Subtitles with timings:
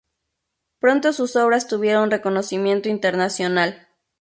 [0.79, 3.87] Pronto sus obras tuvieron reconocimiento internacional.